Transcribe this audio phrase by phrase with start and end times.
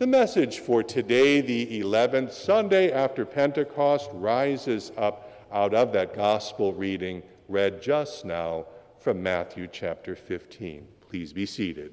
[0.00, 6.72] The message for today, the 11th Sunday after Pentecost, rises up out of that gospel
[6.72, 8.64] reading read just now
[8.98, 10.88] from Matthew chapter 15.
[11.06, 11.92] Please be seated.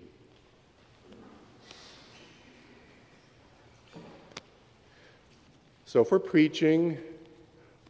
[5.83, 6.97] So, for preaching,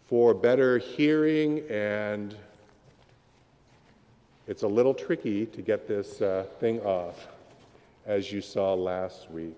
[0.07, 2.35] for better hearing, and
[4.47, 7.27] it's a little tricky to get this uh, thing off,
[8.07, 9.53] as you saw last week.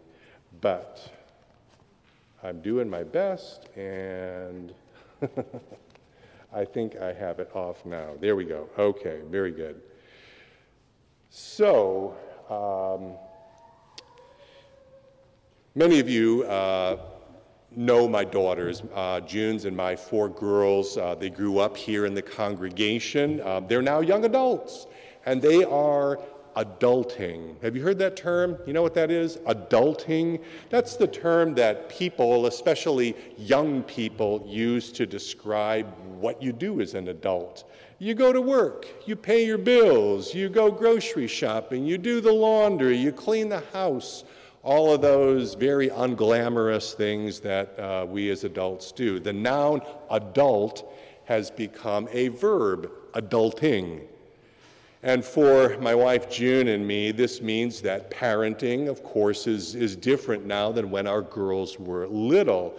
[0.62, 1.10] But
[2.44, 4.74] I'm doing my best, and
[6.54, 8.12] I think I have it off now.
[8.20, 8.68] There we go.
[8.78, 9.82] Okay, very good.
[11.30, 12.16] So,
[12.50, 13.14] um,
[15.76, 16.98] many of you uh,
[17.76, 20.98] know my daughters, uh, June's and my four girls.
[20.98, 23.40] Uh, they grew up here in the congregation.
[23.42, 24.88] Uh, they're now young adults,
[25.26, 26.20] and they are
[26.60, 27.62] adulting.
[27.62, 28.58] Have you heard that term?
[28.68, 29.38] You know what that is?
[29.48, 30.44] Adulting.
[30.70, 35.88] That's the term that people, especially young people, use to describe
[36.20, 37.64] what you do as an adult.
[37.98, 42.32] You go to work, you pay your bills, you go grocery shopping, you do the
[42.32, 44.26] laundry, you clean the house,
[44.62, 49.20] all of those very unglamorous things that uh, we as adults do.
[49.20, 50.94] The noun adult
[51.26, 54.02] has become a verb, adulting.
[55.02, 59.96] And for my wife June and me, this means that parenting, of course, is, is
[59.96, 62.78] different now than when our girls were little.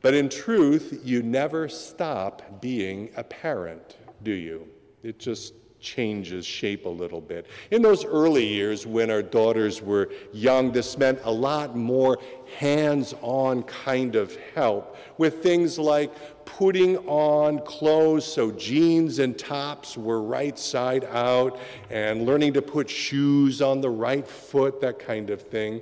[0.00, 4.66] But in truth, you never stop being a parent, do you?
[5.02, 5.52] It just
[5.86, 7.46] changes shape a little bit.
[7.70, 12.18] In those early years when our daughters were young, this meant a lot more
[12.58, 16.12] hands on kind of help with things like
[16.44, 21.58] putting on clothes so jeans and tops were right side out
[21.90, 25.80] and learning to put shoes on the right foot, that kind of thing.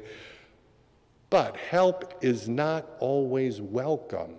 [1.31, 4.35] But help is not always welcome,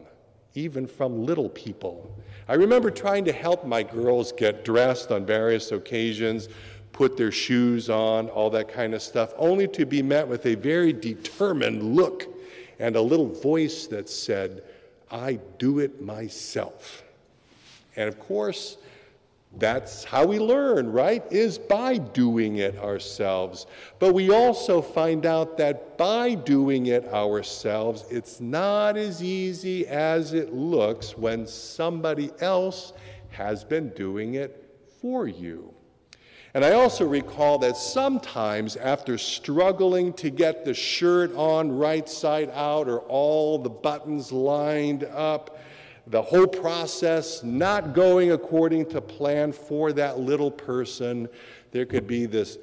[0.55, 2.17] even from little people.
[2.47, 6.47] I remember trying to help my girls get dressed on various occasions,
[6.91, 10.55] put their shoes on, all that kind of stuff, only to be met with a
[10.55, 12.27] very determined look
[12.79, 14.63] and a little voice that said,
[15.11, 17.03] I do it myself.
[17.95, 18.77] And of course,
[19.57, 21.23] that's how we learn, right?
[21.31, 23.67] Is by doing it ourselves.
[23.99, 30.33] But we also find out that by doing it ourselves, it's not as easy as
[30.33, 32.93] it looks when somebody else
[33.29, 35.73] has been doing it for you.
[36.53, 42.49] And I also recall that sometimes, after struggling to get the shirt on right side
[42.53, 45.59] out or all the buttons lined up,
[46.07, 51.27] the whole process not going according to plan for that little person,
[51.71, 52.57] there could be this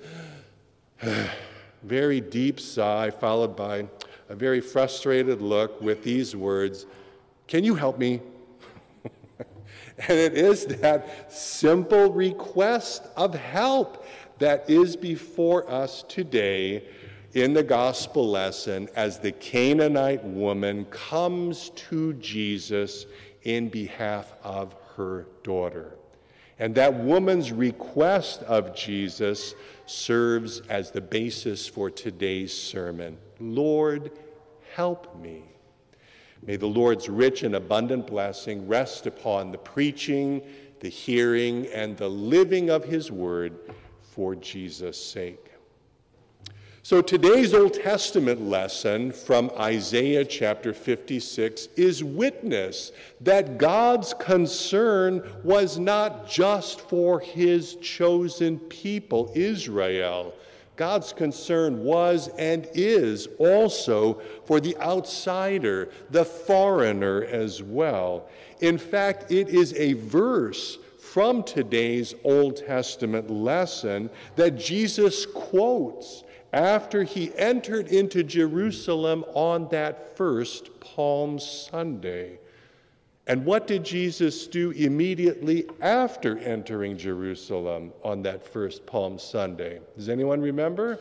[1.82, 3.86] very deep sigh followed by
[4.28, 6.86] a very frustrated look with these words
[7.48, 8.20] Can you help me?
[10.08, 14.06] And it is that simple request of help
[14.38, 16.84] that is before us today
[17.34, 23.06] in the gospel lesson as the Canaanite woman comes to Jesus
[23.44, 25.94] in behalf of her daughter.
[26.58, 29.54] And that woman's request of Jesus
[29.86, 34.12] serves as the basis for today's sermon Lord,
[34.74, 35.42] help me.
[36.44, 40.42] May the Lord's rich and abundant blessing rest upon the preaching,
[40.80, 43.58] the hearing, and the living of his word
[44.00, 45.51] for Jesus' sake.
[46.84, 55.78] So today's Old Testament lesson from Isaiah chapter 56 is witness that God's concern was
[55.78, 60.34] not just for his chosen people, Israel
[60.76, 68.28] God's concern was and is also for the outsider, the foreigner as well.
[68.60, 77.02] In fact, it is a verse from today's Old Testament lesson that Jesus quotes after
[77.02, 82.38] he entered into Jerusalem on that first Palm Sunday.
[83.26, 89.80] And what did Jesus do immediately after entering Jerusalem on that first Palm Sunday?
[89.96, 90.98] Does anyone remember?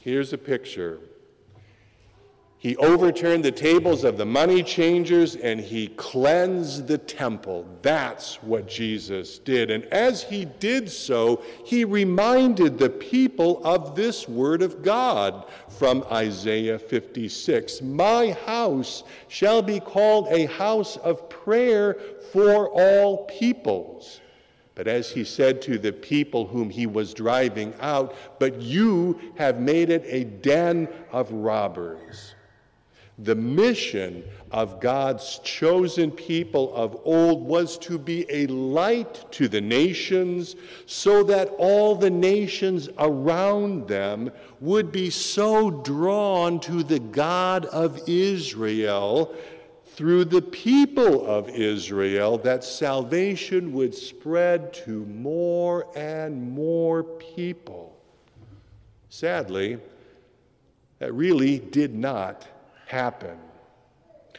[0.00, 0.98] Here's a picture.
[2.66, 7.64] He overturned the tables of the money changers and he cleansed the temple.
[7.80, 9.70] That's what Jesus did.
[9.70, 16.04] And as he did so, he reminded the people of this word of God from
[16.10, 21.96] Isaiah 56 My house shall be called a house of prayer
[22.32, 24.20] for all peoples.
[24.74, 29.60] But as he said to the people whom he was driving out, but you have
[29.60, 32.32] made it a den of robbers.
[33.18, 39.60] The mission of God's chosen people of old was to be a light to the
[39.60, 40.54] nations
[40.84, 44.30] so that all the nations around them
[44.60, 49.34] would be so drawn to the God of Israel
[49.94, 57.96] through the people of Israel that salvation would spread to more and more people.
[59.08, 59.78] Sadly,
[60.98, 62.46] that really did not
[62.86, 63.38] happen.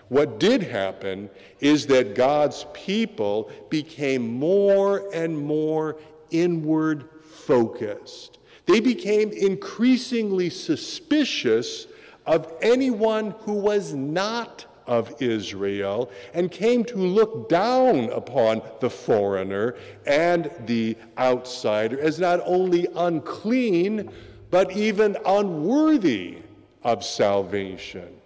[0.10, 1.30] What did happen
[1.60, 5.98] is that God's people became more and more
[6.32, 8.40] inward focused.
[8.66, 11.88] They became increasingly suspicious
[12.26, 19.76] of anyone who was not of Israel and came to look down upon the foreigner
[20.06, 24.10] and the outsider as not only unclean,
[24.50, 26.38] but even unworthy
[26.84, 28.17] of salvation.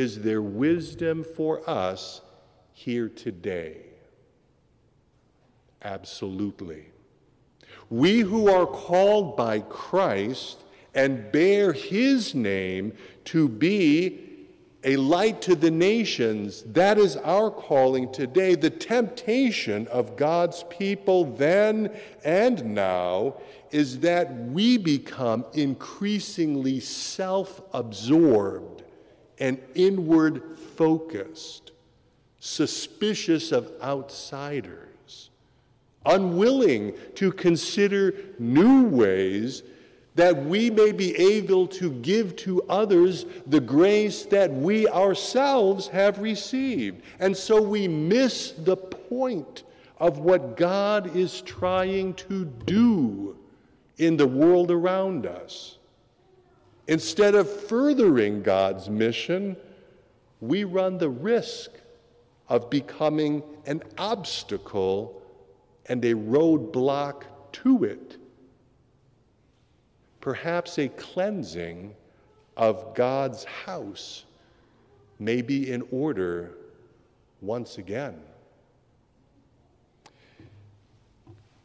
[0.00, 2.22] Is there wisdom for us
[2.72, 3.82] here today?
[5.82, 6.86] Absolutely.
[7.90, 10.62] We who are called by Christ
[10.94, 12.94] and bear his name
[13.26, 14.26] to be
[14.84, 18.54] a light to the nations, that is our calling today.
[18.54, 21.94] The temptation of God's people then
[22.24, 23.34] and now
[23.70, 28.69] is that we become increasingly self absorbed
[29.40, 31.72] and inward focused,
[32.38, 35.30] suspicious of outsiders,
[36.06, 39.62] unwilling to consider new ways
[40.14, 46.18] that we may be able to give to others the grace that we ourselves have
[46.18, 47.02] received.
[47.20, 49.62] And so we miss the point
[49.98, 53.36] of what God is trying to do
[53.98, 55.78] in the world around us.
[56.86, 59.56] Instead of furthering God's mission,
[60.40, 61.70] we run the risk
[62.48, 65.22] of becoming an obstacle
[65.86, 68.16] and a roadblock to it.
[70.20, 71.94] Perhaps a cleansing
[72.56, 74.24] of God's house
[75.18, 76.52] may be in order
[77.40, 78.20] once again.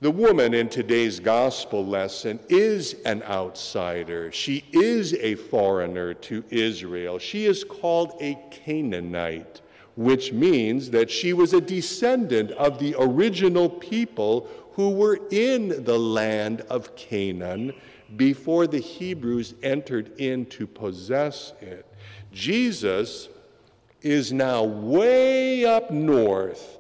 [0.06, 4.32] The woman in today's gospel lesson is an outsider.
[4.32, 7.18] She is a foreigner to Israel.
[7.18, 9.62] She is called a Canaanite,
[9.96, 15.98] which means that she was a descendant of the original people who were in the
[15.98, 17.74] land of Canaan
[18.16, 21.84] before the Hebrews entered in to possess it.
[22.32, 23.28] Jesus
[24.04, 26.78] is now way up north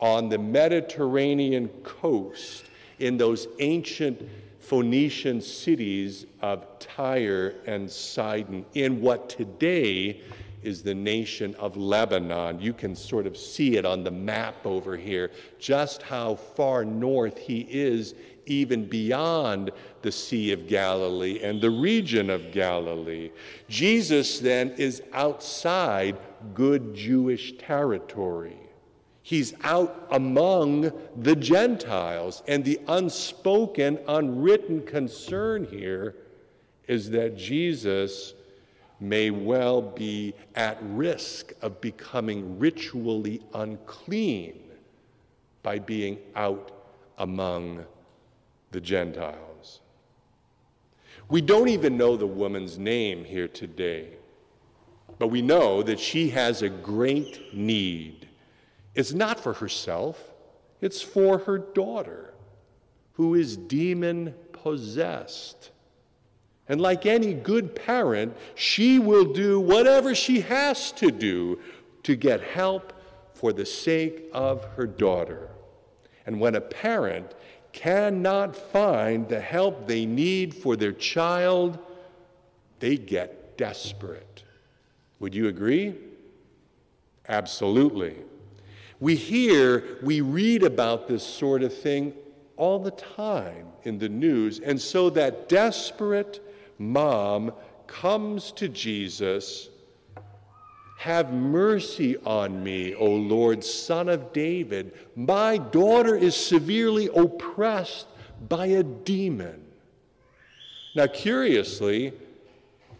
[0.00, 2.66] on the Mediterranean coast
[2.98, 4.28] in those ancient
[4.58, 10.20] Phoenician cities of Tyre and Sidon, in what today
[10.62, 12.60] is the nation of Lebanon.
[12.60, 17.38] You can sort of see it on the map over here, just how far north
[17.38, 18.14] he is,
[18.46, 19.70] even beyond
[20.02, 23.30] the Sea of Galilee and the region of Galilee.
[23.68, 26.18] Jesus then is outside
[26.54, 28.58] good Jewish territory.
[29.28, 32.42] He's out among the Gentiles.
[32.48, 36.16] And the unspoken, unwritten concern here
[36.86, 38.32] is that Jesus
[39.00, 44.58] may well be at risk of becoming ritually unclean
[45.62, 46.70] by being out
[47.18, 47.84] among
[48.70, 49.80] the Gentiles.
[51.28, 54.08] We don't even know the woman's name here today,
[55.18, 58.27] but we know that she has a great need
[58.98, 60.20] it's not for herself,
[60.80, 62.34] it's for her daughter,
[63.12, 65.70] who is demon possessed.
[66.68, 71.60] And like any good parent, she will do whatever she has to do
[72.02, 72.92] to get help
[73.34, 75.48] for the sake of her daughter.
[76.26, 77.36] And when a parent
[77.72, 81.78] cannot find the help they need for their child,
[82.80, 84.42] they get desperate.
[85.20, 85.94] Would you agree?
[87.28, 88.16] Absolutely.
[89.00, 92.14] We hear, we read about this sort of thing
[92.56, 94.58] all the time in the news.
[94.58, 96.40] And so that desperate
[96.78, 97.52] mom
[97.86, 99.70] comes to Jesus
[100.98, 104.92] Have mercy on me, O Lord, son of David.
[105.14, 108.08] My daughter is severely oppressed
[108.48, 109.64] by a demon.
[110.96, 112.12] Now, curiously,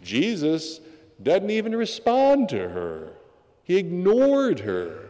[0.01, 0.81] Jesus
[1.21, 3.15] doesn't even respond to her,
[3.65, 5.08] he ignored her.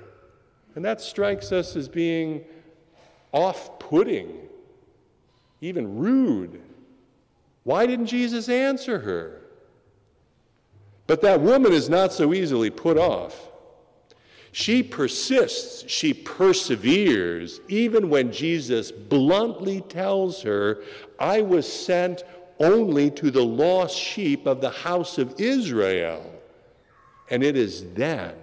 [0.79, 2.45] And that strikes us as being
[3.33, 4.33] off putting,
[5.61, 6.63] even rude.
[7.65, 9.41] Why didn't Jesus answer her?
[11.09, 13.51] But that woman is not so easily put off.
[14.53, 20.85] She persists, she perseveres, even when Jesus bluntly tells her,
[21.19, 22.23] I was sent
[22.61, 26.25] only to the lost sheep of the house of Israel.
[27.31, 28.37] And it is then,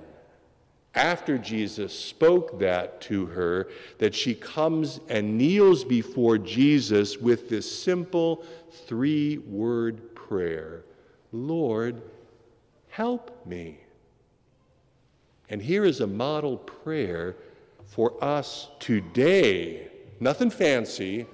[0.96, 7.70] after Jesus spoke that to her, that she comes and kneels before Jesus with this
[7.70, 8.44] simple
[8.88, 10.84] three word prayer
[11.32, 12.02] Lord,
[12.88, 13.78] help me.
[15.50, 17.36] And here is a model prayer
[17.86, 19.90] for us today.
[20.22, 21.26] Nothing fancy,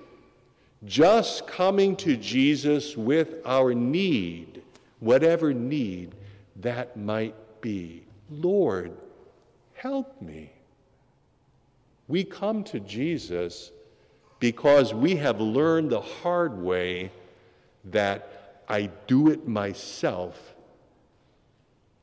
[0.86, 4.64] just coming to Jesus with our need,
[5.00, 6.16] whatever need
[6.58, 8.04] that might be.
[8.30, 8.98] Lord,
[9.82, 10.52] help me.
[12.08, 13.72] We come to Jesus
[14.40, 17.12] because we have learned the hard way
[17.86, 20.54] that I do it myself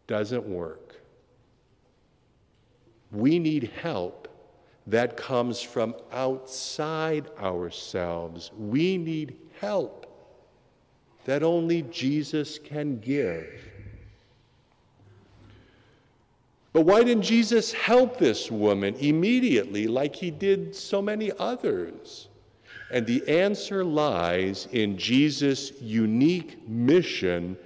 [0.09, 1.01] doesn't work.
[3.13, 4.29] We need help
[4.89, 8.51] that comes from outside ourselves.
[8.59, 10.07] We need help
[11.27, 13.47] that only Jesus can give.
[16.73, 22.29] But why didn't Jesus help this woman immediately like he did so many others?
[22.91, 27.57] And the answer lies in Jesus' unique mission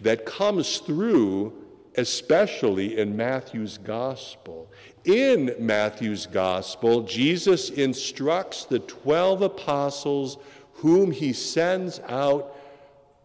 [0.00, 1.52] that comes through
[1.96, 4.68] especially in Matthew's gospel.
[5.04, 10.38] In Matthew's gospel, Jesus instructs the 12 apostles
[10.74, 12.56] whom he sends out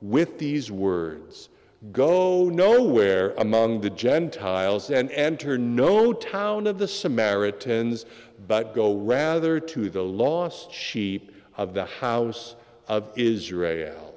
[0.01, 1.49] with these words
[1.93, 8.05] Go nowhere among the Gentiles and enter no town of the Samaritans,
[8.47, 12.55] but go rather to the lost sheep of the house
[12.89, 14.13] of Israel.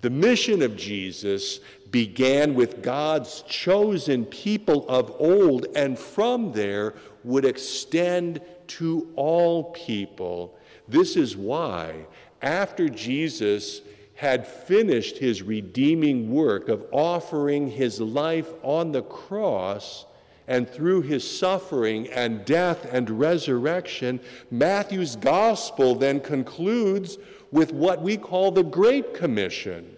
[0.00, 7.44] The mission of Jesus began with God's chosen people of old, and from there would
[7.44, 10.56] extend to all people.
[10.88, 12.06] This is why,
[12.40, 13.82] after Jesus
[14.20, 20.04] had finished his redeeming work of offering his life on the cross,
[20.46, 27.16] and through his suffering and death and resurrection, Matthew's gospel then concludes
[27.50, 29.96] with what we call the Great Commission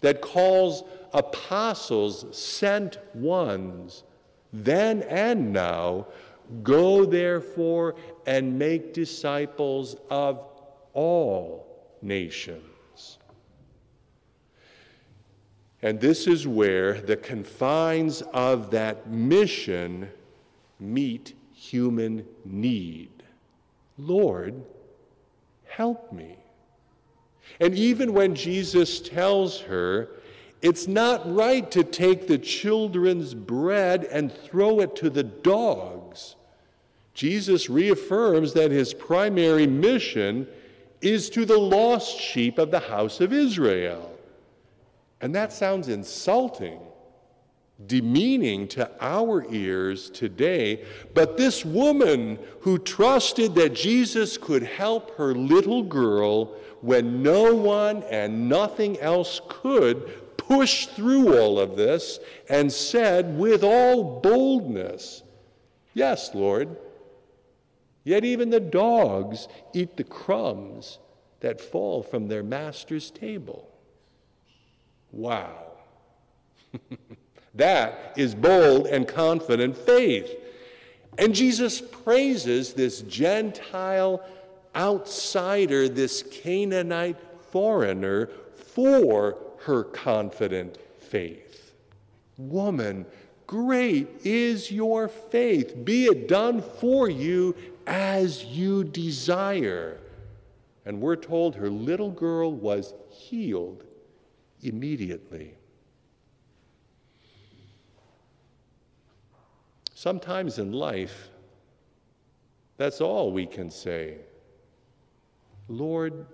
[0.00, 0.82] that calls
[1.12, 4.02] apostles, sent ones,
[4.52, 6.08] then and now,
[6.64, 7.94] go therefore
[8.26, 10.44] and make disciples of
[10.92, 11.68] all
[12.02, 12.73] nations.
[15.84, 20.08] And this is where the confines of that mission
[20.80, 23.10] meet human need.
[23.98, 24.64] Lord,
[25.66, 26.38] help me.
[27.60, 30.08] And even when Jesus tells her,
[30.62, 36.34] it's not right to take the children's bread and throw it to the dogs.
[37.12, 40.48] Jesus reaffirms that his primary mission
[41.02, 44.13] is to the lost sheep of the house of Israel.
[45.24, 46.78] And that sounds insulting,
[47.86, 50.84] demeaning to our ears today.
[51.14, 58.02] But this woman who trusted that Jesus could help her little girl when no one
[58.10, 62.18] and nothing else could, pushed through all of this
[62.50, 65.22] and said with all boldness,
[65.94, 66.76] Yes, Lord.
[68.04, 70.98] Yet even the dogs eat the crumbs
[71.40, 73.70] that fall from their master's table.
[75.14, 75.74] Wow.
[77.54, 80.28] that is bold and confident faith.
[81.18, 84.24] And Jesus praises this Gentile
[84.74, 87.16] outsider, this Canaanite
[87.52, 91.74] foreigner, for her confident faith.
[92.36, 93.06] Woman,
[93.46, 95.84] great is your faith.
[95.84, 97.54] Be it done for you
[97.86, 100.00] as you desire.
[100.84, 103.84] And we're told her little girl was healed
[104.62, 105.54] immediately.
[109.94, 111.30] Sometimes in life,
[112.76, 114.18] that's all we can say.
[115.68, 116.26] Lord,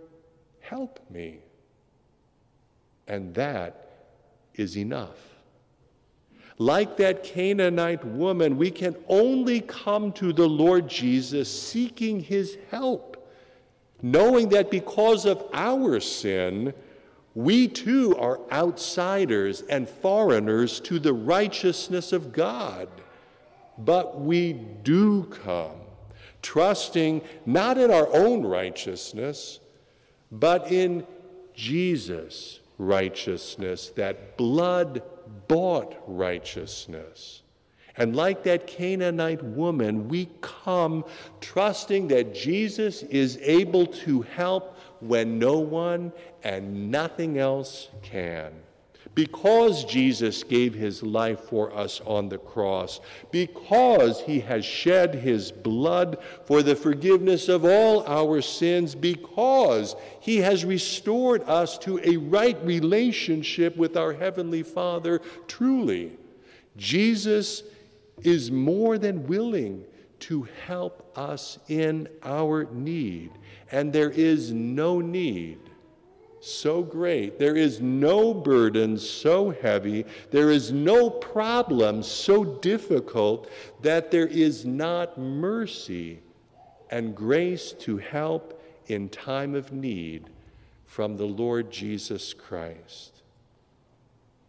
[0.61, 1.39] help me.
[3.07, 3.91] And that
[4.55, 5.19] is enough.
[6.59, 13.29] Like that Canaanite woman, we can only come to the Lord Jesus seeking his help,
[14.03, 16.75] knowing that because of our sin,
[17.35, 22.89] we too are outsiders and foreigners to the righteousness of God.
[23.79, 25.81] But we do come
[26.43, 29.61] trusting not in our own righteousness,
[30.33, 31.07] but in
[31.55, 35.03] Jesus' righteousness, that blood
[35.49, 37.43] bought righteousness.
[37.97, 41.05] And like that Canaanite woman, we come
[41.41, 48.53] trusting that Jesus is able to help when no one and nothing else can.
[49.15, 53.01] Because Jesus gave his life for us on the cross,
[53.33, 60.37] because he has shed his blood for the forgiveness of all our sins, because he
[60.37, 66.13] has restored us to a right relationship with our Heavenly Father, truly,
[66.77, 67.65] Jesus
[68.23, 69.85] is more than willing
[70.21, 73.33] to help us in our need.
[73.73, 75.59] And there is no need
[76.41, 83.51] so great, there is no burden so heavy, there is no problem so difficult
[83.83, 86.21] that there is not mercy
[86.91, 90.31] and grace to help in time of need
[90.87, 93.23] from the Lord Jesus Christ.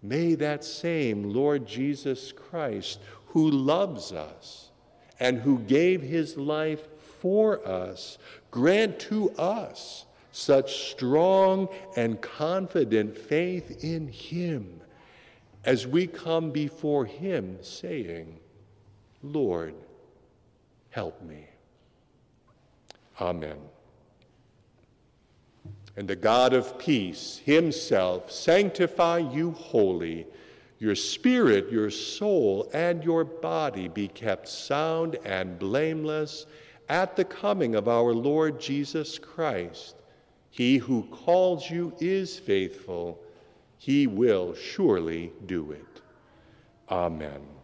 [0.01, 4.70] May that same Lord Jesus Christ, who loves us
[5.21, 6.87] and who gave his life
[7.19, 8.17] for us,
[8.49, 14.81] grant to us such strong and confident faith in him
[15.63, 18.39] as we come before him saying,
[19.21, 19.75] Lord,
[20.89, 21.45] help me.
[23.19, 23.57] Amen.
[25.95, 30.25] And the God of peace himself sanctify you wholly.
[30.81, 36.47] Your spirit, your soul, and your body be kept sound and blameless
[36.89, 39.93] at the coming of our Lord Jesus Christ.
[40.49, 43.21] He who calls you is faithful.
[43.77, 46.01] He will surely do it.
[46.89, 47.60] Amen.